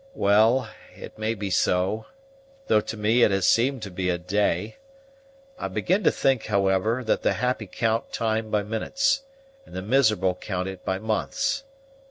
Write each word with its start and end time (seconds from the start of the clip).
"Well, 0.15 0.67
it 0.95 1.15
may 1.19 1.35
be 1.35 1.51
so; 1.51 2.07
though 2.65 2.81
to 2.81 2.97
me 2.97 3.21
it 3.21 3.29
has 3.29 3.45
seemed 3.45 3.83
to 3.83 3.91
be 3.91 4.09
a 4.09 4.17
day. 4.17 4.77
I 5.59 5.67
begin 5.67 6.03
to 6.05 6.11
think, 6.11 6.47
however, 6.47 7.03
that 7.03 7.21
the 7.21 7.33
happy 7.33 7.67
count 7.67 8.11
time 8.11 8.49
by 8.49 8.63
minutes, 8.63 9.21
and 9.63 9.75
the 9.75 9.83
miserable 9.83 10.33
count 10.33 10.67
it 10.67 10.83
by 10.83 10.97
months. 10.97 11.65